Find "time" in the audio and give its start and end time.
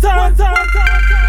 0.36-0.52, 0.68-1.27